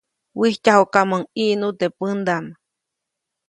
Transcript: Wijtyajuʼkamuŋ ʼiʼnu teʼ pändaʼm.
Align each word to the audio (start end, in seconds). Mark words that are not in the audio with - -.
Wijtyajuʼkamuŋ 0.39 1.21
ʼiʼnu 1.33 1.67
teʼ 1.79 1.93
pändaʼm. 1.97 2.45